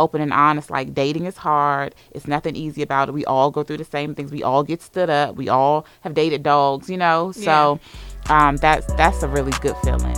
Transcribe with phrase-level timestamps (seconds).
[0.00, 0.70] open and honest.
[0.70, 1.94] Like dating is hard.
[2.10, 3.12] It's nothing easy about it.
[3.12, 4.32] We all go through the same things.
[4.32, 5.36] We all get stood up.
[5.36, 7.32] We all have dated dogs, you know.
[7.32, 7.78] So
[8.28, 10.16] um, that's that's a really good feeling.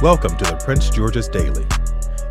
[0.00, 1.66] Welcome to the Prince George's Daily.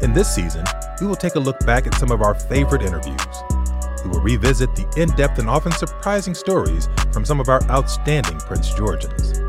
[0.02, 0.66] In this season,
[1.00, 3.22] we will take a look back at some of our favorite interviews.
[4.04, 8.40] We will revisit the in depth and often surprising stories from some of our outstanding
[8.40, 9.42] Prince Georgians.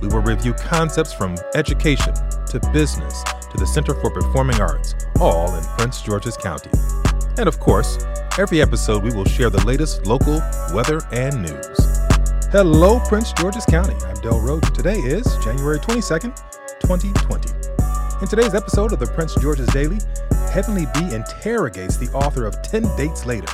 [0.00, 2.14] We will review concepts from education
[2.46, 6.70] to business to the Center for Performing Arts, all in Prince George's County.
[7.38, 7.98] And of course,
[8.38, 10.40] every episode we will share the latest local
[10.74, 11.78] weather and news.
[12.50, 13.94] Hello, Prince George's County.
[14.06, 16.34] I'm Del and today is January 22nd,
[16.80, 17.50] 2020.
[18.20, 19.98] In today's episode of the Prince George's Daily,
[20.50, 23.52] Heavenly B interrogates the author of 10 Dates Later.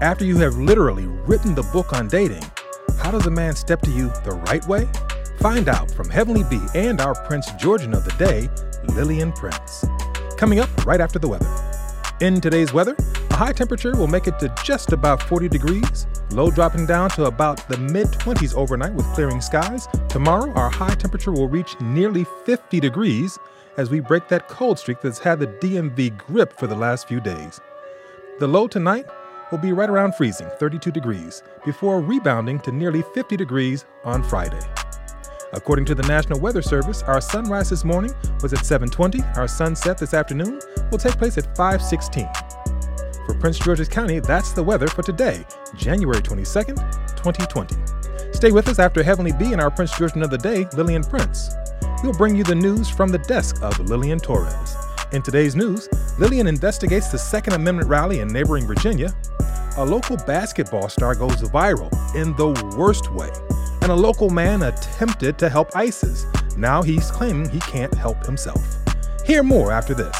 [0.00, 2.44] After you have literally written the book on dating,
[2.98, 4.88] how does a man step to you the right way?
[5.42, 8.48] Find out from Heavenly B and our Prince Georgian of the day,
[8.94, 9.84] Lillian Prince.
[10.36, 11.48] Coming up right after the weather.
[12.20, 12.94] In today's weather,
[13.28, 17.24] a high temperature will make it to just about 40 degrees, low dropping down to
[17.24, 19.88] about the mid 20s overnight with clearing skies.
[20.08, 23.36] Tomorrow, our high temperature will reach nearly 50 degrees
[23.78, 27.18] as we break that cold streak that's had the DMV grip for the last few
[27.18, 27.60] days.
[28.38, 29.06] The low tonight
[29.50, 34.60] will be right around freezing, 32 degrees, before rebounding to nearly 50 degrees on Friday.
[35.54, 39.22] According to the National Weather Service, our sunrise this morning was at 7:20.
[39.36, 42.26] Our sunset this afternoon will take place at 5:16.
[43.26, 45.44] For Prince George's County, that's the weather for today,
[45.76, 46.78] January 22nd,
[47.16, 47.76] 2020.
[48.32, 51.50] Stay with us after Heavenly B and our Prince Georgian of the day, Lillian Prince.
[52.02, 54.74] We'll bring you the news from the desk of Lillian Torres.
[55.12, 55.86] In today's news,
[56.18, 59.12] Lillian investigates the Second Amendment rally in neighboring Virginia.
[59.76, 63.30] A local basketball star goes viral in the worst way
[63.82, 66.26] and a local man attempted to help ISIS.
[66.56, 68.64] Now he's claiming he can't help himself.
[69.26, 70.16] Hear more after this.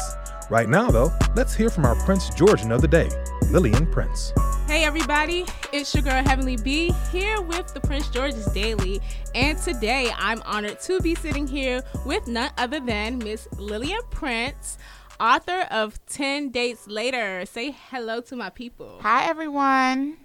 [0.49, 3.09] Right now, though, let's hear from our Prince Georgian of the day,
[3.49, 4.33] Lillian Prince.
[4.67, 9.01] Hey everybody, it's your girl Heavenly B here with the Prince George's Daily,
[9.33, 14.77] and today I'm honored to be sitting here with none other than Miss Lillian Prince,
[15.19, 17.45] author of 10 Dates Later.
[17.45, 18.99] Say hello to my people.
[19.01, 20.17] Hi, everyone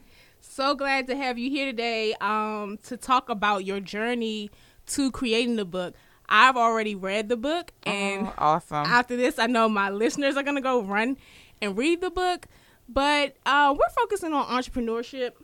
[0.58, 4.50] so glad to have you here today um, to talk about your journey
[4.86, 5.94] to creating the book.
[6.28, 8.84] I've already read the book, and oh, awesome.
[8.84, 11.16] After this, I know my listeners are gonna go run
[11.62, 12.48] and read the book.
[12.88, 15.34] But uh, we're focusing on entrepreneurship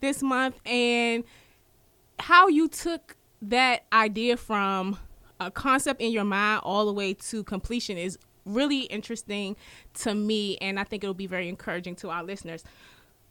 [0.00, 1.22] this month and
[2.18, 4.98] how you took that idea from
[5.38, 9.54] a concept in your mind all the way to completion is really interesting
[9.94, 12.64] to me, and I think it'll be very encouraging to our listeners.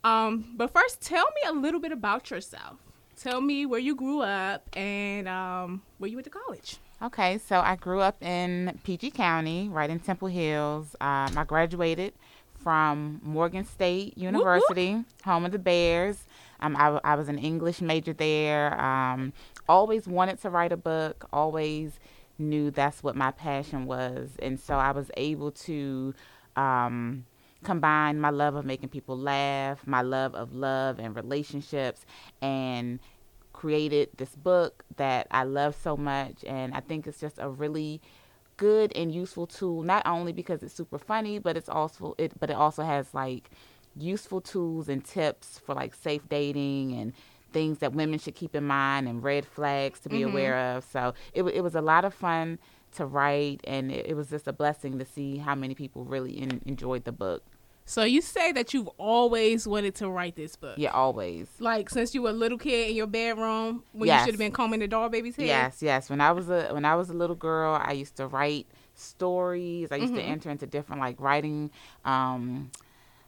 [0.06, 2.78] Um, but first, tell me a little bit about yourself.
[3.20, 6.78] Tell me where you grew up and um, where you went to college.
[7.02, 10.96] Okay, so I grew up in PG County, right in Temple Hills.
[11.02, 12.14] Um, I graduated
[12.54, 15.24] from Morgan State University, whoop, whoop.
[15.24, 16.24] home of the Bears.
[16.60, 18.80] Um, I, I, was an English major there.
[18.80, 19.34] Um,
[19.68, 21.28] always wanted to write a book.
[21.34, 22.00] Always
[22.38, 26.14] knew that's what my passion was, and so I was able to
[26.56, 27.26] um,
[27.66, 32.06] combine my love of making people laugh, my love of love and relationships,
[32.42, 33.00] and
[33.54, 36.44] created this book that I love so much.
[36.46, 38.02] And I think it's just a really
[38.58, 42.50] good and useful tool, not only because it's super funny, but it's also it but
[42.50, 43.50] it also has like
[43.98, 47.14] useful tools and tips for like safe dating and
[47.54, 50.32] things that women should keep in mind and red flags to be mm-hmm.
[50.32, 50.84] aware of.
[50.84, 52.60] So it it was a lot of fun
[52.96, 56.38] to write and it, it was just a blessing to see how many people really
[56.38, 57.44] in, enjoyed the book.
[57.88, 60.78] So you say that you've always wanted to write this book.
[60.78, 61.48] Yeah, always.
[61.60, 64.22] Like since you were a little kid in your bedroom when yes.
[64.22, 65.46] you should have been combing the doll baby's hair.
[65.46, 66.10] Yes, yes.
[66.10, 68.66] When I was a when I was a little girl, I used to write
[68.96, 69.92] stories.
[69.92, 70.22] I used mm-hmm.
[70.22, 71.70] to enter into different like writing
[72.06, 72.72] um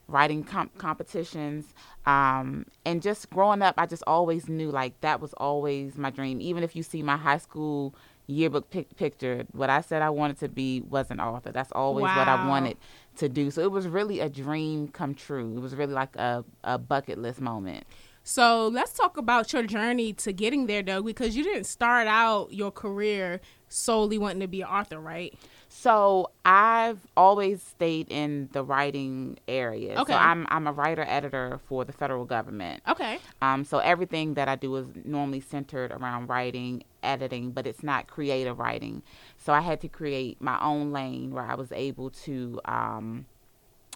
[0.07, 1.73] writing comp- competitions
[2.05, 6.39] um, and just growing up i just always knew like that was always my dream
[6.39, 7.93] even if you see my high school
[8.27, 12.03] yearbook pic- picture what i said i wanted to be was an author that's always
[12.03, 12.17] wow.
[12.17, 12.77] what i wanted
[13.17, 13.51] to do.
[13.51, 15.53] So it was really a dream come true.
[15.55, 17.85] It was really like a, a bucket list moment.
[18.23, 22.51] So let's talk about your journey to getting there, though, because you didn't start out
[22.51, 23.39] your career
[23.69, 25.33] solely wanting to be an author, right?
[25.69, 29.99] So I've always stayed in the writing area.
[29.99, 30.13] Okay.
[30.13, 32.81] So I'm I'm a writer editor for the federal government.
[32.87, 33.19] Okay.
[33.41, 33.63] Um.
[33.63, 38.59] So everything that I do is normally centered around writing, editing, but it's not creative
[38.59, 39.03] writing.
[39.37, 43.25] So I had to create my own lane where I was able to um,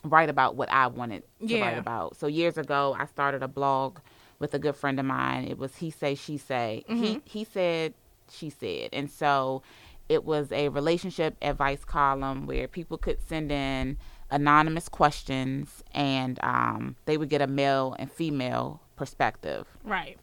[0.03, 1.61] write about what I wanted to yeah.
[1.61, 2.17] write about.
[2.17, 3.99] So years ago, I started a blog
[4.39, 5.45] with a good friend of mine.
[5.45, 6.83] It was he say she say.
[6.89, 7.03] Mm-hmm.
[7.03, 7.93] He he said
[8.29, 9.61] she said, and so
[10.11, 13.97] it was a relationship advice column where people could send in
[14.29, 19.65] anonymous questions and um, they would get a male and female perspective.
[19.85, 20.17] Right.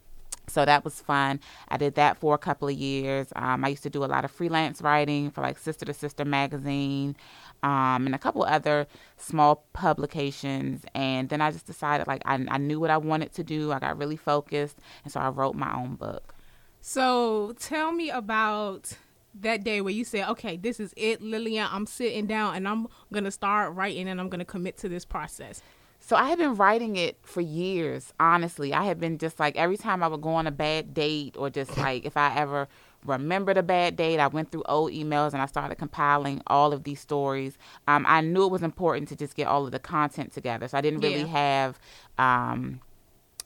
[0.47, 1.39] So that was fun.
[1.69, 3.33] I did that for a couple of years.
[3.35, 6.23] Um, I used to do a lot of freelance writing for like Sister to Sister
[6.23, 7.15] magazine
[7.63, 8.85] um, and a couple other
[9.17, 10.85] small publications.
[10.93, 13.71] And then I just decided like I, I knew what I wanted to do.
[13.71, 14.77] I got really focused.
[15.03, 16.35] And so I wrote my own book.
[16.79, 18.93] So tell me about
[19.33, 21.67] that day where you said, okay, this is it, Lillian.
[21.71, 24.89] I'm sitting down and I'm going to start writing and I'm going to commit to
[24.89, 25.61] this process.
[26.01, 28.73] So I had been writing it for years, honestly.
[28.73, 31.49] I had been just like every time I would go on a bad date or
[31.49, 32.67] just like if I ever
[33.05, 36.83] remembered a bad date, I went through old emails and I started compiling all of
[36.83, 37.57] these stories.
[37.87, 40.67] Um, I knew it was important to just get all of the content together.
[40.67, 41.27] So I didn't really Yeah.
[41.27, 41.79] have
[42.17, 42.79] um,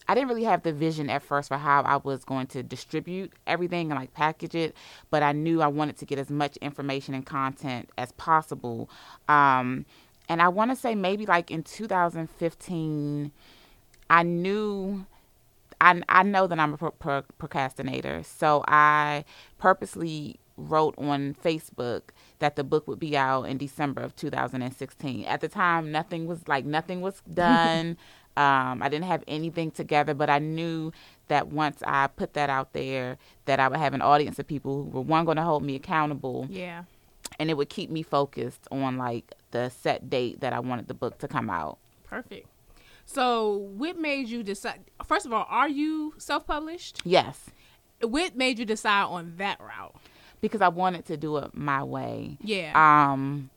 [0.08, 3.34] I didn't really have the vision at first for how I was going to distribute
[3.48, 4.76] everything and like package it,
[5.10, 8.90] but I knew I wanted to get as much information and content as possible.
[9.28, 9.86] Um,
[10.30, 13.32] and I want to say maybe like in 2015,
[14.10, 15.06] I knew.
[15.82, 19.26] I, I know that I'm a pro- pro- procrastinator, so I
[19.58, 22.02] purposely wrote on Facebook
[22.40, 25.26] that the book would be out in December of 2016.
[25.26, 27.98] At the time, nothing was like nothing was done.
[28.38, 30.92] Um, I didn't have anything together, but I knew
[31.28, 34.84] that once I put that out there, that I would have an audience of people
[34.84, 36.84] who were one going to hold me accountable, Yeah.
[37.40, 40.94] and it would keep me focused on like the set date that I wanted the
[40.94, 41.78] book to come out.
[42.06, 42.48] Perfect.
[43.06, 44.80] So, what made you decide?
[45.06, 47.02] First of all, are you self published?
[47.04, 47.50] Yes,
[48.02, 49.96] What made you decide on that route?
[50.42, 52.38] because I wanted to do it my way.
[52.42, 52.72] Yeah.
[52.76, 53.50] um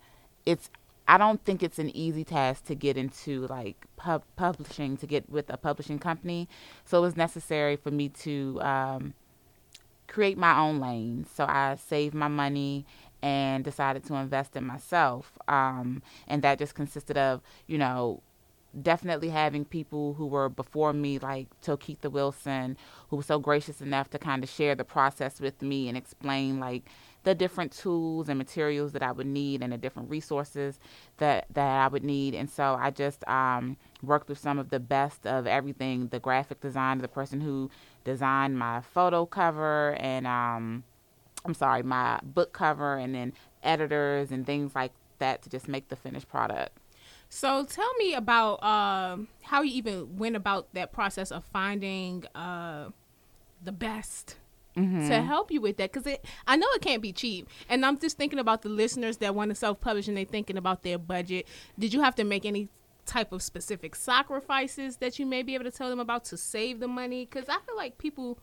[0.44, 0.70] it's
[1.08, 5.29] i don't think it's an easy task to get into like pub- publishing to get
[5.31, 6.49] with a publishing company.
[6.85, 9.14] So it was necessary for me to um
[10.08, 11.26] create my own lane.
[11.35, 12.87] So i saved my money
[13.23, 15.38] and decided to invest in myself.
[15.49, 18.23] Um and that just consisted of you know
[18.82, 22.76] definitely having people who were before me, like Tokitha Wilson,
[23.08, 26.61] who was so gracious enough to kind of share the process with me and explain
[26.61, 26.85] like
[27.26, 30.78] the different tools and materials that I would need and the different resources
[31.17, 32.37] that that I would need.
[32.37, 36.61] And so I just um, worked with some of the best of everything: the graphic
[36.61, 37.69] designer, the person who
[38.05, 40.84] designed my photo cover, and um,
[41.44, 45.88] I'm sorry, my book cover, and then editors and things like that to just make
[45.88, 46.79] the finished product.
[47.29, 52.90] So tell me about um, how you even went about that process of finding uh,
[53.64, 54.37] the best
[54.76, 55.08] Mm-hmm.
[55.08, 57.99] to help you with that because it I know it can't be cheap and I'm
[57.99, 61.46] just thinking about the listeners that want to self-publish and they're thinking about their budget
[61.78, 62.69] did you have to make any
[63.06, 66.81] type of specific sacrifices that you may be able to tell them about to save
[66.81, 68.38] the money because I feel like people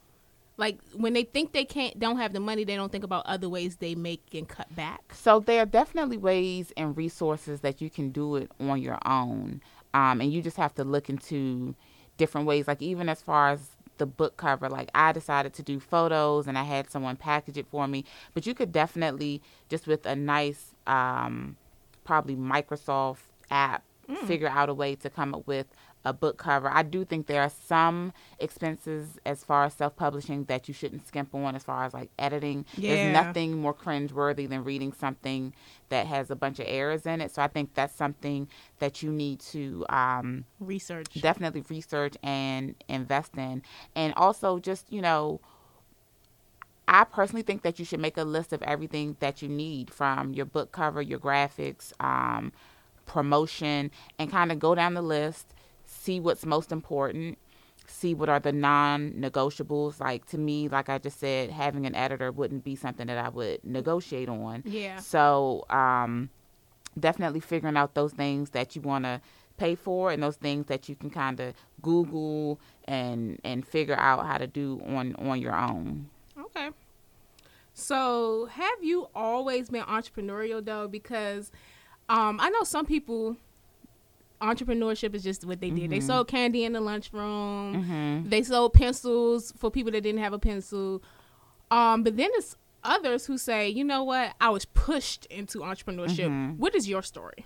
[0.58, 3.50] like when they think they can't don't have the money they don't think about other
[3.50, 7.90] ways they make and cut back So there are definitely ways and resources that you
[7.90, 9.62] can do it on your own,
[9.94, 11.76] um, and you just have to look into
[12.18, 12.68] different ways.
[12.68, 13.62] Like even as far as
[13.98, 17.68] the book cover, like I decided to do photos, and I had someone package it
[17.68, 18.06] for me.
[18.34, 21.58] But you could definitely just with a nice, um,
[22.04, 23.20] probably Microsoft
[23.50, 23.84] app,
[24.28, 25.68] figure out a way to come up with
[26.06, 26.70] a book cover.
[26.70, 31.34] I do think there are some expenses as far as self-publishing that you shouldn't skimp
[31.34, 32.66] on as far as like editing.
[32.78, 32.96] Yeah.
[32.96, 35.54] There's nothing more cringe worthy than reading something
[35.90, 37.32] that has a bunch of errors in it.
[37.34, 38.48] So I think that's something
[38.80, 43.62] that you need to um, research definitely research and invest in.
[43.96, 45.40] And also just, you know,
[46.88, 50.34] I personally think that you should make a list of everything that you need from
[50.34, 52.52] your book cover, your graphics, um,
[53.06, 55.54] promotion, and kind of go down the list,
[56.04, 57.38] see what's most important,
[57.88, 60.00] see what are the non negotiables.
[60.00, 63.30] Like to me, like I just said, having an editor wouldn't be something that I
[63.30, 64.64] would negotiate on.
[64.66, 65.00] Yeah.
[65.00, 66.30] So um,
[67.00, 69.22] definitely figuring out those things that you want to
[69.58, 74.26] pay for and those things that you can kind of Google and and figure out
[74.26, 76.10] how to do on on your own.
[76.40, 76.70] Okay.
[77.76, 80.88] So, have you always been entrepreneurial though?
[80.88, 81.52] Because
[82.08, 83.38] um, I know some people,
[84.44, 85.90] entrepreneurship is just what they did.
[85.90, 86.08] They mm-hmm.
[86.08, 87.84] sold candy in the lunchroom.
[87.84, 88.30] Mm-hmm.
[88.30, 91.02] They sold pencils for people that didn't have a pencil.
[91.72, 94.34] Um, but then there's others who say, you know what?
[94.42, 96.28] I was pushed into entrepreneurship.
[96.28, 96.52] Mm-hmm.
[96.58, 97.46] What is your story?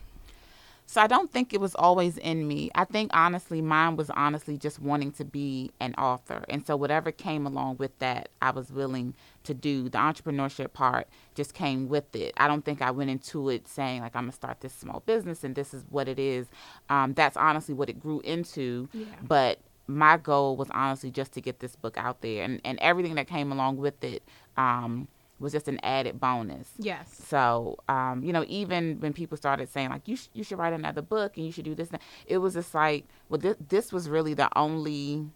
[0.89, 2.71] So I don't think it was always in me.
[2.73, 6.45] I think honestly, mine was honestly just wanting to be an author.
[6.47, 9.13] And so whatever came along with that, I was willing
[9.43, 9.89] to do.
[9.89, 12.33] The entrepreneurship part just came with it.
[12.37, 15.43] I don't think I went into it saying like I'm gonna start this small business
[15.43, 16.47] and this is what it is.
[16.89, 18.87] Um, that's honestly what it grew into.
[18.93, 19.07] Yeah.
[19.21, 23.15] But my goal was honestly just to get this book out there and, and everything
[23.15, 24.23] that came along with it.
[24.55, 26.71] Um, was just an added bonus.
[26.77, 27.21] Yes.
[27.27, 30.73] So, um, you know, even when people started saying like you sh- you should write
[30.73, 31.89] another book and you should do this,
[32.25, 35.27] it was just like, well, this this was really the only.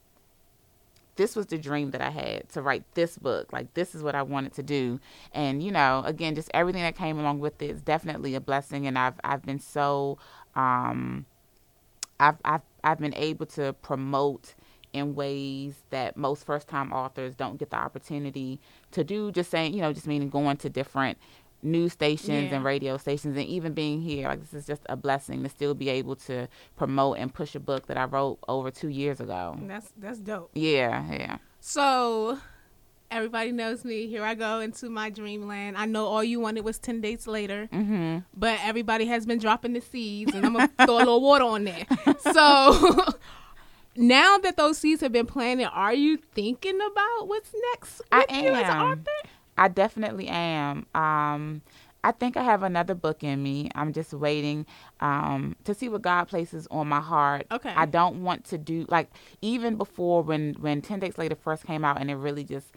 [1.17, 3.51] This was the dream that I had to write this book.
[3.51, 4.99] Like this is what I wanted to do,
[5.33, 8.87] and you know, again, just everything that came along with it is definitely a blessing,
[8.87, 10.17] and I've I've been so,
[10.55, 11.25] um,
[12.19, 14.55] I've I've I've been able to promote
[14.93, 18.59] in ways that most first time authors don't get the opportunity
[18.91, 19.31] to do.
[19.31, 21.17] Just saying, you know, just meaning going to different
[21.63, 22.55] news stations Yeah.
[22.55, 24.27] and radio stations and even being here.
[24.27, 27.59] Like this is just a blessing to still be able to promote and push a
[27.59, 29.57] book that I wrote over two years ago.
[29.63, 30.49] That's that's dope.
[30.55, 31.37] Yeah, yeah.
[31.59, 32.39] So
[33.11, 34.07] everybody knows me.
[34.07, 35.77] Here I go into my dreamland.
[35.77, 39.73] I know all you wanted was ten dates later, hmm but everybody has been dropping
[39.73, 41.85] the seeds, and I'm gonna throw a little water on there.
[42.33, 43.05] So
[43.95, 48.31] now that those seeds have been planted, are you thinking about what's next I with
[48.31, 49.05] you as an am.
[49.57, 50.85] I definitely am.
[50.95, 51.61] Um,
[52.03, 53.69] I think I have another book in me.
[53.75, 54.65] I'm just waiting
[55.01, 57.45] um, to see what God places on my heart.
[57.51, 57.69] Okay.
[57.75, 59.09] I don't want to do like
[59.41, 62.67] even before when when Ten Dates Later first came out and it really just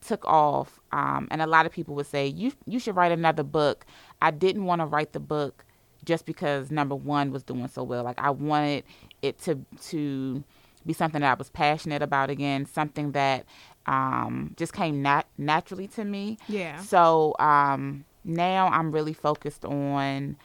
[0.00, 0.80] took off.
[0.92, 3.84] Um, and a lot of people would say you you should write another book.
[4.22, 5.65] I didn't want to write the book
[6.06, 8.02] just because number one was doing so well.
[8.02, 8.84] Like I wanted
[9.20, 10.42] it to to
[10.86, 13.44] be something that I was passionate about again, something that
[13.86, 16.38] um, just came nat- naturally to me.
[16.48, 16.80] Yeah.
[16.80, 20.36] So um, now I'm really focused on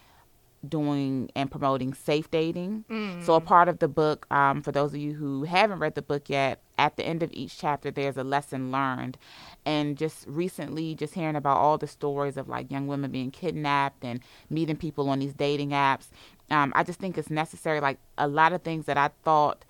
[0.67, 2.85] doing and promoting safe dating.
[3.23, 6.01] So a part of the book, um, for those of you who haven't read the
[6.03, 9.15] book yet, at the end of each chapter, there's a lesson learned.
[9.65, 14.03] And just recently, just hearing about all the stories of like young women being kidnapped
[14.03, 14.19] and
[14.49, 16.07] meeting people on these dating apps,
[16.49, 17.79] um, I just think it's necessary.
[17.79, 19.63] Like a lot of things that I thought,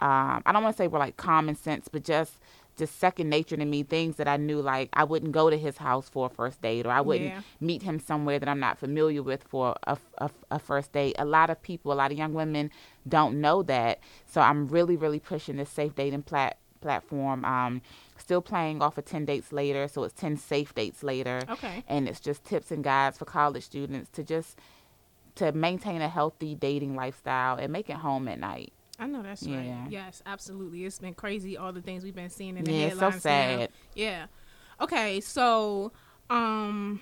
[0.00, 2.32] um, I don't want to say were like common sense, but just
[2.76, 3.82] just second nature to me.
[3.82, 6.86] Things that I knew, like I wouldn't go to his house for a first date,
[6.86, 7.40] or I wouldn't Yeah.
[7.60, 11.16] meet him somewhere that I'm not familiar with for a, a, a first date.
[11.18, 12.70] A lot of people, a lot of young women
[13.08, 14.00] don't know that.
[14.26, 17.44] So I'm really, really pushing this safe dating plat- platform.
[17.46, 17.80] Um,
[18.18, 19.88] still playing off of 10 dates later.
[19.88, 21.40] So it's 10 safe dates later.
[21.48, 21.82] Okay.
[21.88, 24.58] And it's just tips and guides for college students to just
[25.36, 28.72] to maintain a healthy dating lifestyle and make it home at night.
[28.98, 29.56] I know that's Yeah.
[29.82, 29.90] right.
[29.90, 30.84] Yes, absolutely.
[30.84, 33.24] It's been crazy all the things we've been seeing in the Yeah, it's so headlines.
[33.24, 33.30] now.
[33.58, 33.70] sad.
[33.94, 34.26] Yeah.
[34.80, 35.92] Okay, so
[36.30, 37.00] um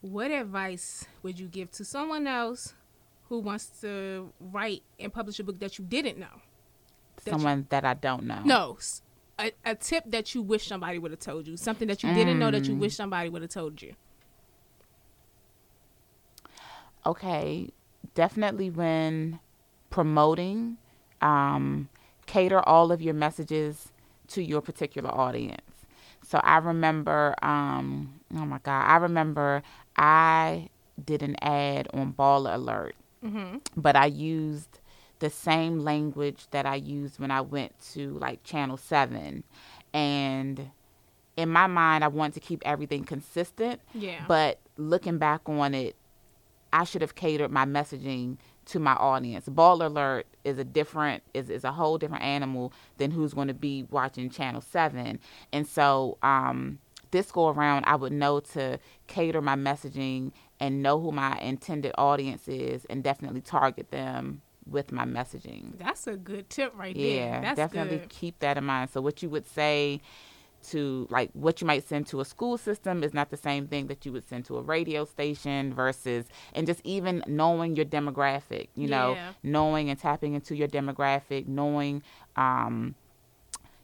[0.00, 2.74] what advice would you give to someone else
[3.28, 6.40] who wants to write and publish a book that you didn't know?
[7.24, 8.42] That you- Someone that I don't know.
[8.44, 9.02] No, s-
[9.38, 12.38] a, a tip that you wish somebody would have told you, something that you didn't
[12.40, 12.78] know that you Mm.
[12.80, 13.94] wish somebody would have told you.
[17.04, 17.68] okay,
[18.14, 19.40] definitely when
[19.92, 20.78] promoting,
[21.20, 21.88] um,
[22.26, 23.92] cater all of your messages
[24.28, 25.60] to your particular audience.
[26.24, 29.62] So I remember, um, oh my God, I remember
[29.96, 30.68] I
[31.04, 33.58] did an ad on Baller Alert, Mm-hmm.
[33.76, 34.80] but I used
[35.20, 39.44] the same language that I used when I went to like Channel 7.
[39.94, 40.70] And
[41.36, 43.80] in my mind, I want to keep everything consistent.
[43.94, 44.24] Yeah.
[44.26, 45.94] But looking back on it,
[46.72, 49.48] I should have catered my messaging to my audience.
[49.48, 53.54] Baller Alert is a different is is a whole different animal than who's going to
[53.54, 55.18] be watching channel 7.
[55.52, 56.78] And so um
[57.10, 61.92] this go around I would know to cater my messaging and know who my intended
[61.98, 65.76] audience is and definitely target them with my messaging.
[65.76, 67.40] That's a good tip right Yeah, there.
[67.42, 68.08] Yeah, definitely good.
[68.08, 68.90] keep that in mind.
[68.90, 70.00] So what you would say
[70.64, 73.86] to like what you might send to a school system is not the same thing
[73.88, 78.68] that you would send to a radio station versus and just even knowing your demographic,
[78.74, 79.32] you know, Yeah.
[79.42, 82.02] knowing and tapping into your demographic, knowing
[82.36, 82.94] um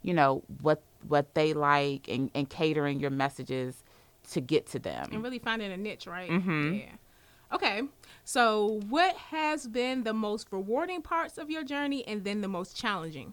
[0.03, 3.83] you know what what they like and, and catering your messages
[4.31, 5.09] to get to them.
[5.13, 6.31] and really finding a niche, right?
[6.31, 6.81] Mhm.
[6.81, 6.93] Yeah.
[7.53, 7.83] Okay.
[8.25, 12.77] So, what has been the most rewarding parts of your journey and then the most
[12.77, 13.33] challenging?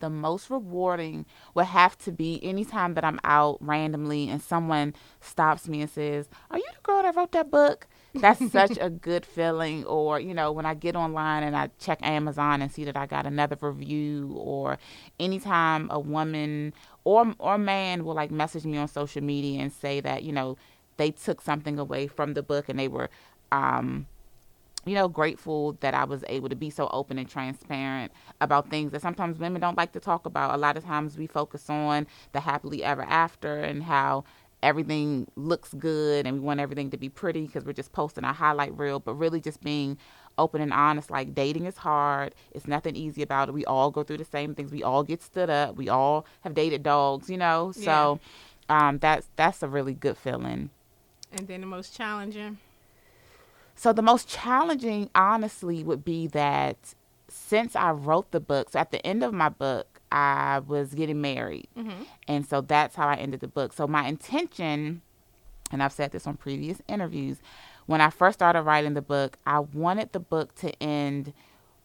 [0.00, 5.68] The most rewarding would have to be anytime that I'm out randomly and someone stops
[5.68, 7.86] me and says, Are you the girl that wrote that book?
[8.14, 9.84] That's such a good feeling.
[9.84, 13.06] Or, you know, when I get online and I check Amazon and see that I
[13.06, 14.78] got another review, or
[15.20, 16.72] anytime a woman
[17.04, 20.56] or or man will like message me on social media and say that, you know,
[20.96, 23.10] they took something away from the book and they were
[23.52, 24.06] um
[24.86, 28.92] you know, grateful that I was able to be so open and transparent about things
[28.92, 30.54] that sometimes women don't like to talk about.
[30.54, 34.22] A lot of times we focus on the happily ever after and how
[34.62, 38.32] everything looks good and we want everything to be pretty because we're just posting a
[38.32, 39.98] highlight reel, but really just being
[40.38, 41.10] open and honest.
[41.10, 42.32] Like dating is hard.
[42.52, 43.52] It's nothing easy about it.
[43.52, 44.70] We all go through the same things.
[44.70, 45.74] We all get stood up.
[45.74, 47.72] We all have dated dogs, you know?
[47.72, 48.20] So
[48.68, 50.70] um, that's that's a really good feeling.
[51.32, 52.58] And then the most challenging.
[53.76, 56.76] So the most challenging, honestly, would be that
[57.28, 61.20] since I wrote the book, so at the end of my book, I was getting
[61.20, 62.02] married, Mm-hmm.
[62.28, 63.72] and so that's how I ended the book.
[63.72, 65.02] So my intention,
[65.70, 67.38] and I've said this on previous interviews,
[67.86, 71.32] when I first started writing the book, I wanted the book to end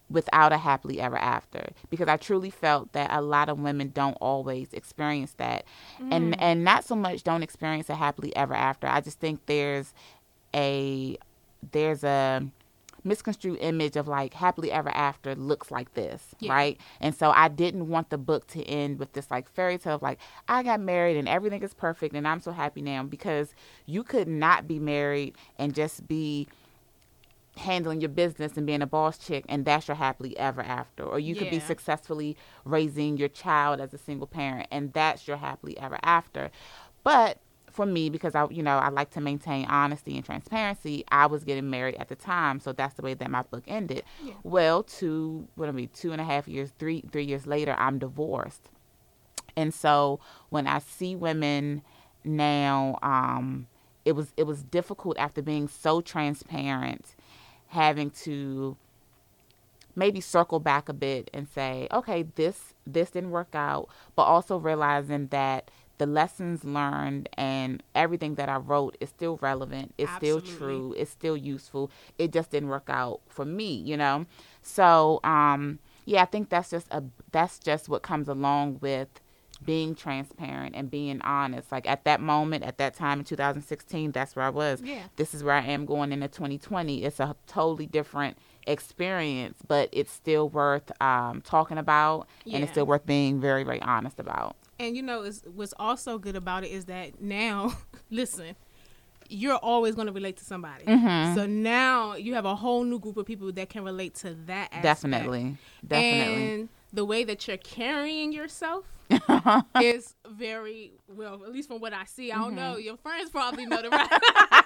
[0.09, 4.17] without a happily ever after because I truly felt that a lot of women don't
[4.19, 5.63] always experience that.
[6.11, 8.87] And and not so much don't experience a happily ever after.
[8.87, 9.93] I just think there's
[10.53, 11.17] a
[11.71, 12.45] there's a
[13.03, 16.53] misconstrued image of like happily ever after looks like this, Yeah.
[16.53, 16.81] right?
[16.99, 20.01] And so I didn't want the book to end with this like fairy tale of
[20.01, 23.53] like I got married and everything is perfect and I'm so happy now because
[23.85, 26.47] you could not be married and just be
[27.57, 31.19] handling your business and being a boss chick and that's your happily ever after or
[31.19, 35.77] you could be successfully raising your child as a single parent and that's your happily
[35.77, 36.49] ever after
[37.03, 37.39] but
[37.71, 41.03] for me because i you know i like to maintain honesty and transparency.
[41.09, 44.03] I was getting married at the time so that's the way that my book ended.
[44.23, 44.33] Yeah.
[44.43, 47.99] well two what I mean two and a half years three three years later i'm
[47.99, 48.69] divorced.
[49.55, 51.81] And so when I see women
[52.23, 53.67] now, um,
[54.05, 57.15] it was it was difficult after being so transparent,
[57.67, 58.77] having to
[59.95, 64.57] maybe circle back a bit and say, okay, this this didn't work out, but also
[64.57, 65.69] realizing that
[66.01, 71.11] the lessons learned and everything that I wrote is still relevant, it's still true, it's
[71.11, 71.91] still useful.
[72.17, 74.25] It just didn't work out for me, you know.
[74.63, 79.09] So, um, yeah, I think that's just a that's just what comes along with
[79.63, 81.71] being transparent and being honest.
[81.71, 84.81] Like at that moment, at that time in 2016, that's where I was.
[84.81, 85.03] Yeah.
[85.17, 87.03] This is where I am going into 2020.
[87.03, 92.85] It's a totally different experience, but it's still worth um, talking about and it's still
[92.85, 94.55] worth being very, very honest about.
[94.79, 97.73] And you know, what's also good about it is that now,
[98.09, 98.55] listen,
[99.29, 100.83] you're always going to relate to somebody.
[100.85, 101.35] Mhm.
[101.35, 104.65] So now you have a whole new group of people that can relate to that.
[104.65, 104.83] Aspect.
[104.83, 105.57] Definitely.
[105.87, 106.53] Definitely.
[106.53, 108.85] And the way that you're carrying yourself
[109.81, 112.31] is very well, at least from what I see.
[112.31, 112.73] I don't know.
[112.73, 112.81] Mm-hmm.
[112.81, 114.09] Your friends probably know the right.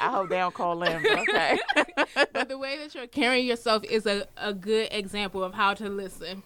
[0.00, 1.58] I hope they don't call but Okay.
[2.32, 5.88] but the way that you're carrying yourself is a, a good example of how to
[5.88, 6.42] listen.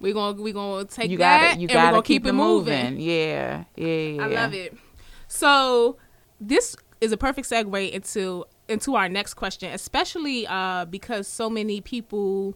[0.00, 2.28] We're gonna we're gonna take you that got to You and we're gonna keep, keep,
[2.28, 3.00] it moving.
[3.00, 3.64] Yeah.
[3.76, 3.86] Yeah.
[3.86, 4.24] Yeah.
[4.24, 4.76] I love it.
[5.28, 5.96] So
[6.40, 11.80] this is a perfect segue into into our next question, especially uh, because so many
[11.80, 12.54] people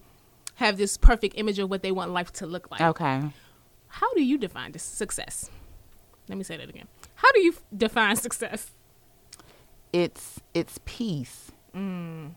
[0.56, 2.80] have this perfect image of what they want life to look like.
[2.80, 3.22] Okay.
[3.88, 5.50] How do you define this success?
[6.28, 6.88] Let me say that again.
[7.14, 8.70] How do you f- define success?
[9.96, 11.52] It's it's peace.
[11.74, 12.32] Mm.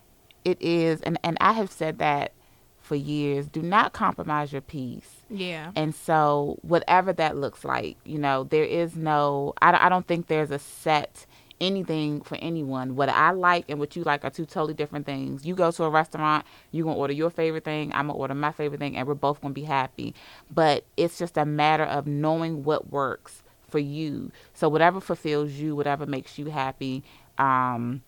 [0.46, 2.32] It is, and and I have said that
[2.78, 3.48] for years.
[3.48, 5.20] Do not compromise your peace.
[5.28, 5.70] Yeah.
[5.76, 9.52] And so, whatever that looks like, you know, there is no.
[9.60, 11.26] I don't, I don't think there's a set
[11.60, 12.96] anything for anyone.
[12.96, 15.44] What I like and what you like are two totally different things.
[15.44, 17.92] You go to a restaurant, you're gonna order your favorite thing.
[17.92, 20.14] I'm gonna order my favorite thing, and we're both gonna be happy.
[20.50, 24.30] But it's just a matter of knowing what works for you.
[24.52, 27.02] So whatever fulfills you, whatever makes you happy.
[27.40, 28.02] Um,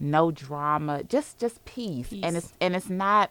[0.00, 2.08] no drama, just just peace.
[2.08, 2.20] Peace.
[2.24, 3.30] and it's and it's not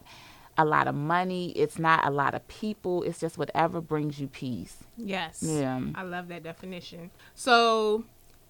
[0.56, 1.50] a lot of money.
[1.52, 3.02] It's not a lot of people.
[3.02, 4.76] It's just whatever brings you peace.
[4.96, 5.42] Yes.
[5.42, 5.80] Yeah.
[5.94, 7.10] I love that definition.
[7.34, 8.04] So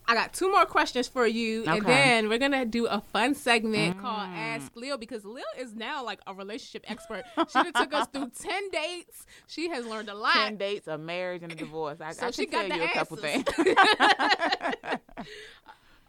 [0.07, 4.01] I got two more questions for you, and then we're gonna do a fun segment
[4.03, 7.25] called Ask Lil because Lil is now like a relationship expert.
[7.51, 9.25] She took us through ten dates.
[9.47, 10.35] She has learned a lot.
[10.35, 12.03] Ten dates, a marriage, and a divorce.
[12.03, 13.45] I, So I she can got tell the you a couple things.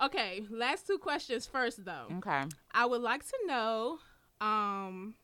[0.03, 2.07] Okay, last two questions first though.
[2.17, 2.43] okay.
[2.73, 3.99] I would like to know
[4.41, 5.15] um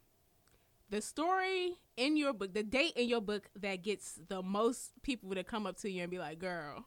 [0.89, 5.33] the story in your book, the date in your book that gets the most people
[5.35, 6.85] to come up to you and be like, "Girl,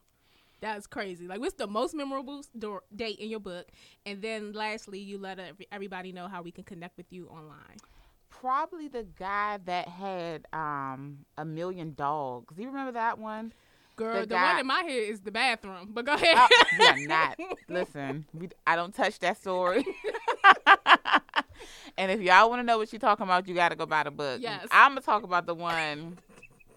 [0.61, 3.67] that's crazy." Like, what's the most memorable sto- date in your book?
[4.07, 5.39] And then lastly, you let
[5.73, 7.79] everybody know how we can connect with you online.
[8.31, 12.55] Probably the guy that had um a million dogs.
[12.57, 13.53] Do you remember that one?
[13.97, 15.91] Girl, The the, one in my head is the bathroom.
[15.93, 16.37] But go oh, ahead.
[16.37, 17.39] Oh, yeah, not.
[17.69, 19.85] Listen, we, I don't touch that story.
[21.97, 24.03] and if y'all want to know what she's talking about, you got to go buy
[24.03, 24.41] the book.
[24.43, 24.67] Yes.
[24.71, 26.19] I'm gonna talk about the one.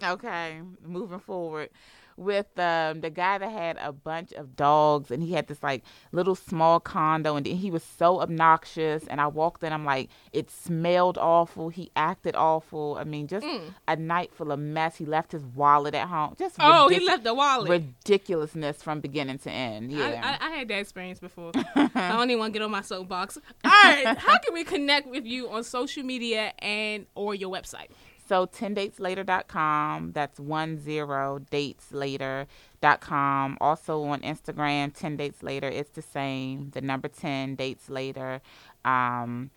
[0.04, 1.70] Okay, moving forward
[2.18, 5.84] with um, the guy that had a bunch of dogs and he had this like
[6.12, 10.50] little small condo and he was so obnoxious and I walked in I'm like it
[10.50, 13.46] smelled awful he acted awful I mean just
[13.88, 17.24] a night full of mess he left his wallet at home just oh, he left
[17.24, 17.70] the wallet.
[17.70, 21.52] ridiculousness from beginning to end yeah I, I, I had that experience before.
[21.76, 23.38] I don't even want to get on my soapbox.
[23.38, 27.90] All right, how can we connect with you on social media and or your website?
[28.28, 30.12] So 10dateslater.com.
[30.12, 33.58] That's one zero dateslater.com.
[33.62, 35.68] Also on Instagram, 10 dates later.
[35.68, 36.72] It's the same.
[36.72, 38.42] The number 10 dates later.
[38.84, 39.52] Um,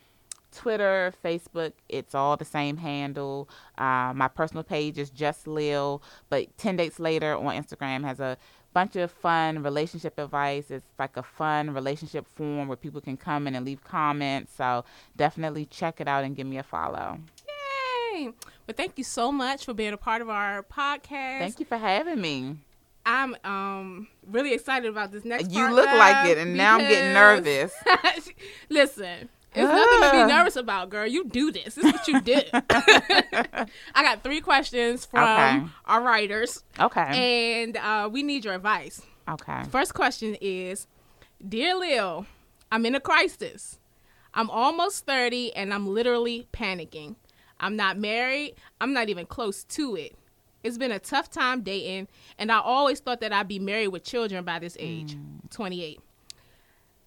[0.52, 3.48] Twitter, Facebook, it's all the same handle.
[3.78, 8.37] Uh, my personal page is just Lil, but 10 dates later on Instagram has a
[8.72, 10.70] bunch of fun relationship advice.
[10.70, 14.54] It's like a fun relationship forum where people can come in and leave comments.
[14.56, 14.85] So
[15.16, 17.18] definitely check it out and give me a follow.
[18.20, 18.33] Yay!
[18.66, 21.38] Well, thank you so much for being a part of our podcast.
[21.40, 22.56] Thank you for having me.
[23.06, 25.50] I'm um really excited about this next.
[25.50, 27.72] You look like it, and now I'm getting nervous.
[28.68, 31.06] Listen, it's nothing to be nervous about, girl.
[31.06, 31.74] You do this.
[31.74, 32.50] This is what you did.
[32.52, 33.66] I
[34.02, 35.62] got three questions from Okay.
[35.87, 37.62] our writers, Okay.
[37.64, 39.00] and uh, we need your advice.
[39.28, 39.62] Okay.
[39.70, 40.87] First question is
[41.46, 42.26] Dear Lil,
[42.70, 43.78] I'm in a crisis.
[44.35, 47.16] I'm almost 30 and I'm literally panicking.
[47.61, 50.16] I'm not married, I'm not even close to it.
[50.62, 54.05] It's been a tough time dating, and I always thought that I'd be married with
[54.05, 55.16] children by this age
[55.51, 56.01] 28.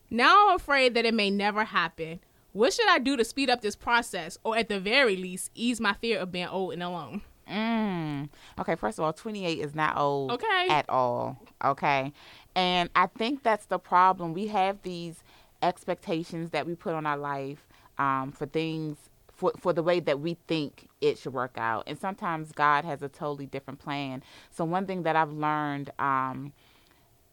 [0.09, 2.19] Now I'm afraid that it may never happen.
[2.53, 5.79] What should I do to speed up this process, or at the very least, ease
[5.79, 7.21] my fear of being old and alone?
[7.49, 8.29] Mm.
[8.59, 10.67] Okay, first of all, 28 is not old Okay.
[10.69, 11.37] at all.
[11.63, 12.13] Okay.
[12.55, 14.33] And I think that's the problem.
[14.33, 15.23] We have these
[15.61, 18.97] expectations that we put on our life um, for things,
[19.33, 21.83] for, for the way that we think it should work out.
[21.87, 24.23] And sometimes God has a totally different plan.
[24.51, 26.53] So, one thing that I've learned um,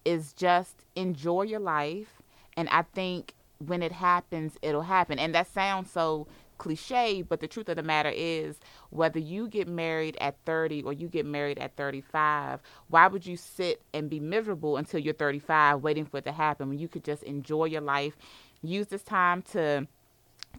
[0.04, 2.22] is just enjoy your life.
[2.56, 5.18] And I think when it happens, it'll happen.
[5.18, 6.26] And that sounds so
[6.58, 8.60] cliche, but the truth of the matter is
[8.90, 13.36] whether you get married at 30 or you get married at 35, why would you
[13.36, 17.02] sit and be miserable until you're 35 waiting for it to happen when you could
[17.02, 18.16] just enjoy your life?
[18.62, 19.86] Use this time to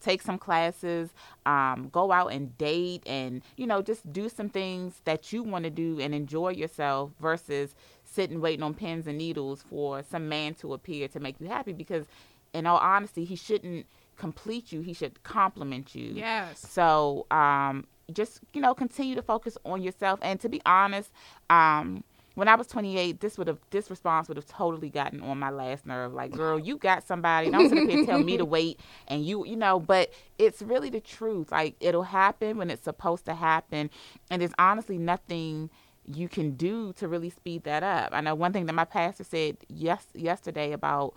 [0.02, 1.10] take some classes,
[1.46, 5.64] um, go out and date, and you know just do some things that you want
[5.64, 10.54] to do and enjoy yourself versus sitting waiting on pins and needles for some man
[10.56, 11.74] to appear to make you happy.
[11.74, 12.06] Because,
[12.54, 13.86] in all honesty, he shouldn't
[14.18, 16.12] complete you; he should compliment you.
[16.14, 16.60] Yes.
[16.60, 20.20] So, um, just you know, continue to focus on yourself.
[20.22, 21.12] And to be honest,
[21.50, 22.04] um,
[22.36, 25.50] when I was 28, this would have this response would have totally gotten on my
[25.50, 26.14] last nerve.
[26.14, 27.50] Like, girl, you got somebody.
[27.50, 29.80] Don't sit up here and tell me to wait, and you, you know.
[29.80, 31.52] But it's really the truth.
[31.52, 33.90] Like, it'll happen when it's supposed to happen,
[34.30, 35.70] and there's honestly nothing
[36.08, 38.10] you can do to really speed that up.
[38.12, 41.14] I know one thing that my pastor said yes yesterday about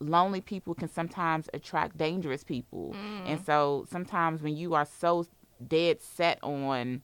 [0.00, 2.94] lonely people can sometimes attract dangerous people.
[2.94, 3.30] Mm.
[3.30, 5.26] And so sometimes when you are so
[5.66, 7.02] dead set on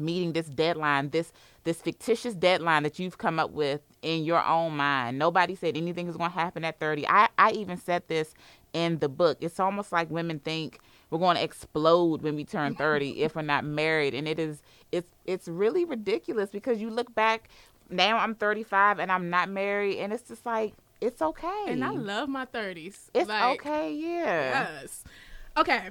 [0.00, 1.32] meeting this deadline, this
[1.64, 5.18] this fictitious deadline that you've come up with in your own mind.
[5.18, 7.06] Nobody said anything is going to happen at 30.
[7.08, 8.34] I I even said this
[8.72, 9.38] in the book.
[9.40, 10.78] It's almost like women think
[11.10, 14.62] we're going to explode when we turn 30 if we're not married and it is
[14.92, 17.48] it's it's really ridiculous because you look back
[17.90, 21.64] now I'm 35 and I'm not married and it's just like it's okay.
[21.66, 23.08] And I love my 30s.
[23.14, 24.78] it's Like, okay, yeah.
[24.82, 25.02] Yes.
[25.56, 25.90] Okay.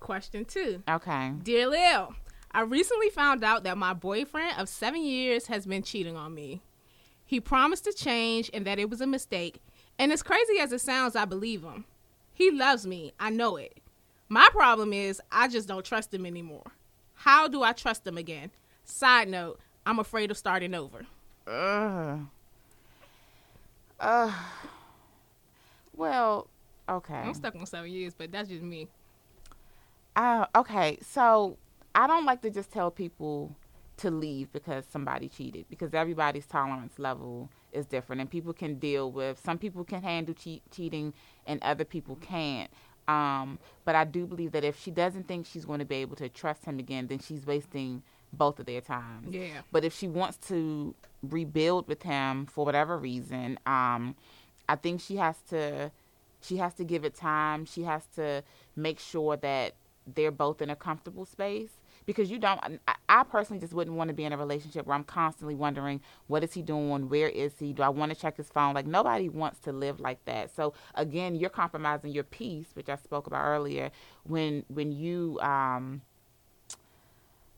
[0.00, 0.82] Question two.
[0.88, 1.32] Okay.
[1.42, 2.14] Dear Lil,
[2.50, 6.62] I recently found out that my boyfriend of seven years has been cheating on me.
[7.24, 9.60] He promised to change and that it was a mistake.
[9.98, 11.84] And as crazy as it sounds, I believe him.
[12.32, 13.12] He loves me.
[13.18, 13.78] I know it.
[14.28, 16.72] My problem is I just don't trust him anymore.
[17.14, 18.50] How do I trust him again?
[18.84, 21.06] Side note, I'm afraid of starting over.
[21.46, 22.20] Ugh.
[23.98, 24.32] Uh,
[25.94, 26.48] well,
[26.88, 27.14] okay.
[27.14, 28.88] I'm stuck on seven years, but that's just me.
[30.14, 31.56] Uh, okay, so
[31.96, 33.56] I don't like to just tell people
[33.96, 39.10] to leave because somebody cheated because everybody's tolerance level is different and people can deal
[39.10, 41.14] with some people can handle cheat, cheating
[41.46, 42.70] and other people can't
[43.08, 46.16] um, but I do believe that if she doesn't think she's going to be able
[46.16, 48.02] to trust him again then she's wasting
[48.34, 49.62] both of their times Yeah.
[49.72, 54.14] but if she wants to rebuild with him for whatever reason, um,
[54.68, 55.90] I think she has to
[56.42, 57.64] she has to give it time.
[57.64, 58.42] She has to
[58.76, 59.74] make sure that
[60.14, 61.70] they're both in a comfortable space
[62.06, 64.96] because you don't I, I personally just wouldn't want to be in a relationship where
[64.96, 68.36] I'm constantly wondering what is he doing where is he do I want to check
[68.36, 72.68] his phone like nobody wants to live like that so again you're compromising your peace
[72.74, 73.90] which I spoke about earlier
[74.24, 76.02] when when you um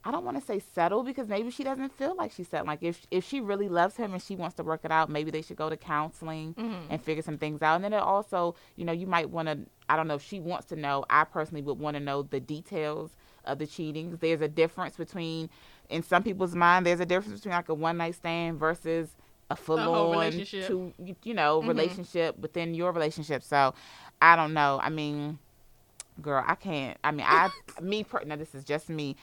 [0.05, 2.69] I don't want to say settle because maybe she doesn't feel like she's settled.
[2.69, 5.31] Like if if she really loves him and she wants to work it out, maybe
[5.31, 6.55] they should go to counseling
[6.89, 7.75] and figure some things out.
[7.75, 9.59] And then it also, you know, you might want to.
[9.89, 11.05] I don't know if she wants to know.
[11.11, 13.11] I personally would want to know the details
[13.49, 14.17] of the cheating.
[14.21, 15.51] There's a difference between,
[15.89, 19.09] in some people's mind, there's a difference between like a one night stand versus
[19.51, 20.67] a full on relationship.
[20.67, 20.93] two,
[21.25, 21.69] you, know, mm-hmm.
[21.69, 23.43] relationship within your relationship.
[23.43, 23.75] So,
[24.21, 24.79] I don't know.
[24.83, 25.39] I mean,
[26.21, 26.99] girl, I can't.
[27.03, 29.17] I mean, I me per- now this is just me.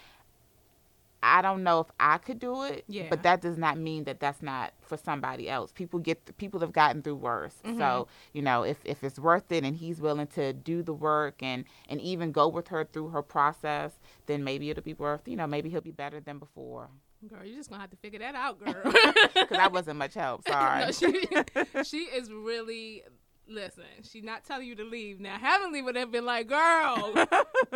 [1.26, 3.08] I don't know if I could do it, Yeah.
[3.10, 5.72] but that does not mean that that's not for somebody else.
[5.72, 7.56] People get people have gotten through worse.
[7.64, 8.38] So mm-hmm.
[8.38, 11.66] you know, if if it's worth it and he's willing to do the work and
[11.90, 13.94] and even go with her through her process,
[14.28, 15.28] then maybe it'll be worth.
[15.28, 16.90] You know, maybe he'll be better than before.
[17.28, 18.76] Girl, you're just gonna have to figure that out, girl.
[19.34, 20.44] Because I wasn't much help.
[20.48, 20.86] Sorry.
[20.86, 23.04] no, she, she is really.
[23.48, 25.20] Listen, she's not telling you to leave.
[25.20, 27.14] Now, Heavenly would have been like, "Girl,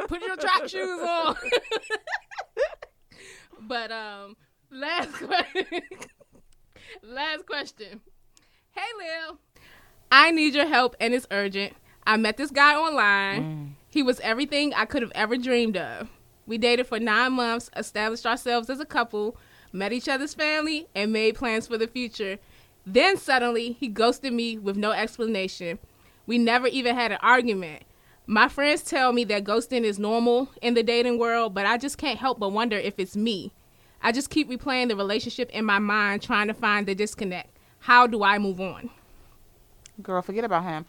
[0.08, 1.36] put your track shoes on."
[3.70, 4.36] But um,
[4.72, 5.66] last question.
[7.04, 8.02] last question.
[8.72, 9.40] Hey, Lil,
[10.12, 11.74] I need your help, and it's urgent.
[12.06, 13.76] I met this guy online.
[13.90, 16.10] He was everything I could have ever dreamed of.
[16.48, 19.38] We dated for nine months, established ourselves as a couple,
[19.72, 22.40] met each other's family, and made plans for the future.
[22.86, 25.78] Then suddenly, he ghosted me with no explanation.
[26.26, 27.84] We never even had an argument.
[28.26, 31.98] My friends tell me that ghosting is normal in the dating world, but I just
[31.98, 33.52] can't help but wonder if it's me.
[34.02, 37.50] I just keep replaying the relationship in my mind, trying to find the disconnect.
[37.80, 38.90] How do I move on?
[40.02, 40.86] Girl, forget about him.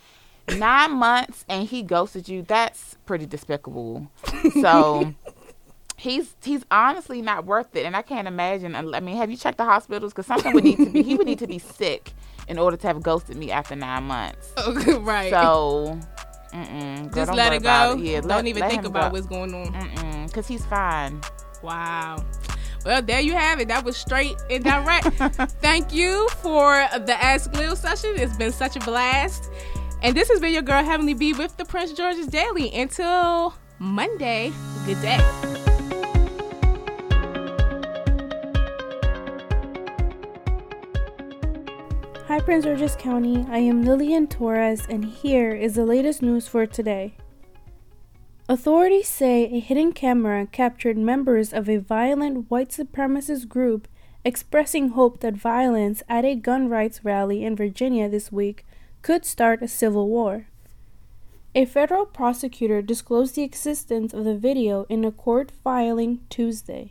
[0.57, 2.43] Nine months and he ghosted you.
[2.43, 4.11] That's pretty despicable.
[4.61, 5.15] So
[5.97, 7.85] he's he's honestly not worth it.
[7.87, 8.75] And I can't imagine.
[8.75, 10.13] I mean, have you checked the hospitals?
[10.13, 11.03] Because something would need to be.
[11.03, 12.13] He would need to be sick
[12.49, 14.53] in order to have ghosted me after nine months.
[14.59, 15.31] Okay, right.
[15.31, 15.99] So,
[16.53, 17.97] girl, just let it go.
[17.97, 19.19] Yeah, Don't let- even let think about go.
[19.19, 20.27] what's going on.
[20.27, 21.21] Because he's fine.
[21.63, 22.25] Wow.
[22.85, 23.69] Well, there you have it.
[23.69, 25.07] That was straight and direct.
[25.61, 28.15] Thank you for the Ask Lil session.
[28.17, 29.51] It's been such a blast.
[30.03, 32.75] And this has been your girl Heavenly B with the Prince George's Daily.
[32.75, 34.51] Until Monday,
[34.87, 35.19] good day.
[42.29, 43.45] Hi, Prince George's County.
[43.51, 47.17] I am Lillian Torres, and here is the latest news for today.
[48.51, 53.87] Authorities say a hidden camera captured members of a violent white supremacist group
[54.25, 58.67] expressing hope that violence at a gun rights rally in Virginia this week
[59.03, 60.49] could start a civil war.
[61.55, 66.91] A federal prosecutor disclosed the existence of the video in a court filing Tuesday.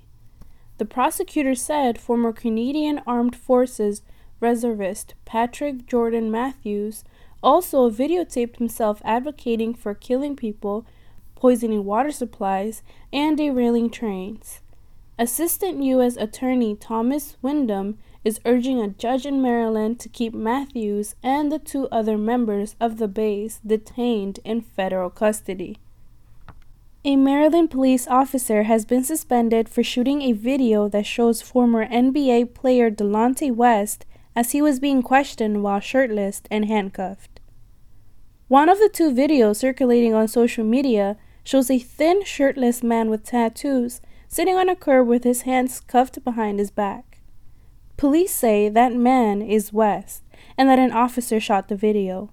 [0.78, 4.02] The prosecutor said former Canadian Armed Forces
[4.40, 7.04] reservist Patrick Jordan Matthews
[7.44, 10.86] also videotaped himself advocating for killing people,
[11.40, 14.60] poisoning water supplies, and derailing trains.
[15.18, 16.18] Assistant U.S.
[16.18, 21.88] Attorney Thomas Windom is urging a judge in Maryland to keep Matthews and the two
[21.90, 25.78] other members of the base detained in federal custody.
[27.06, 32.54] A Maryland police officer has been suspended for shooting a video that shows former NBA
[32.54, 37.40] player Delonte West as he was being questioned while shirtless and handcuffed.
[38.50, 41.18] One of the two videos circulating on social media
[41.50, 46.24] shows a thin, shirtless man with tattoos sitting on a curb with his hands cuffed
[46.24, 47.22] behind his back.
[47.98, 50.22] Police say that man is West
[50.60, 52.30] and that an officer shot the video.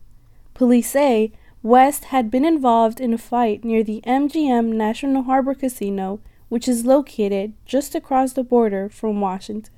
[0.52, 6.20] Police say West had been involved in a fight near the MGM National Harbor Casino,
[6.50, 9.72] which is located just across the border from Washington.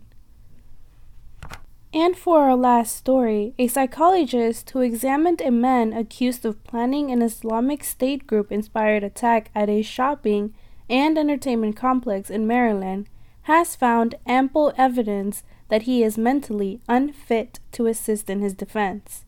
[1.93, 7.23] And for our last story, a psychologist who examined a man accused of planning an
[7.23, 10.55] Islamic State group inspired attack at a shopping
[10.91, 13.09] and entertainment complex in Maryland
[13.43, 19.25] has found ample evidence that he is mentally unfit to assist in his defense.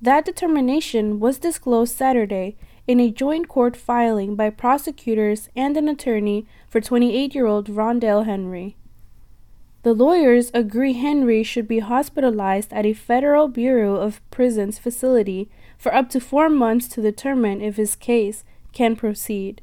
[0.00, 6.46] That determination was disclosed Saturday in a joint court filing by prosecutors and an attorney
[6.70, 8.76] for 28 year old Rondell Henry.
[9.82, 15.94] The lawyers agree Henry should be hospitalized at a Federal Bureau of Prisons facility for
[15.94, 19.62] up to four months to determine if his case can proceed.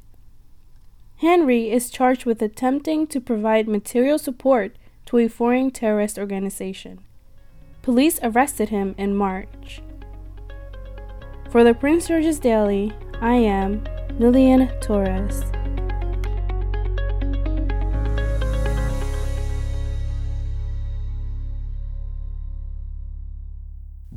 [1.18, 4.76] Henry is charged with attempting to provide material support
[5.06, 7.00] to a foreign terrorist organization.
[7.84, 9.82] Police arrested him in March.
[11.52, 13.84] For the Prince George's Daily, I am
[14.20, 15.44] Lillian Torres.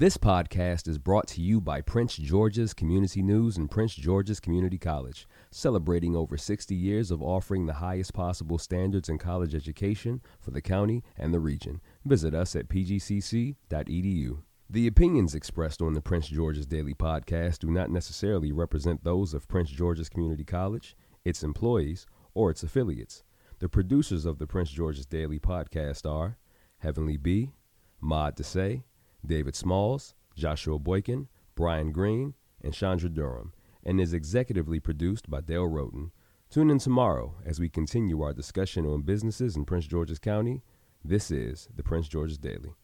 [0.00, 4.78] This podcast is brought to you by Prince George's Community News and Prince George's Community
[4.78, 10.52] College, celebrating over 60 years of offering the highest possible standards in college education for
[10.52, 11.82] the county and the region.
[12.06, 14.38] Visit us at pgcc.edu.
[14.70, 19.48] The opinions expressed on the Prince George's Daily Podcast do not necessarily represent those of
[19.48, 23.22] Prince George's Community College, its employees, or its affiliates.
[23.58, 26.38] The producers of the Prince George's Daily Podcast are
[26.78, 27.52] Heavenly B,
[28.00, 28.84] Maud Desai,
[29.24, 33.52] David Smalls, Joshua Boykin, Brian Green, and Chandra Durham,
[33.84, 36.10] and is executively produced by Dale Roten.
[36.50, 40.62] Tune in tomorrow as we continue our discussion on businesses in Prince George's County.
[41.04, 42.74] This is the Prince George's Daily.